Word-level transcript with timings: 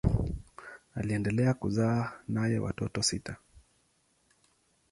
Aliendelea 0.95 1.53
kuzaa 1.53 2.11
naye 2.27 2.59
watoto 2.59 3.01
sita. 3.01 3.35